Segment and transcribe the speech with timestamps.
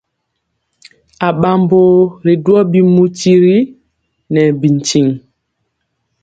[1.27, 1.79] Aɓambo
[2.25, 3.57] ri duwɔ bimu tiri
[4.33, 5.07] nɛ bintiŋ.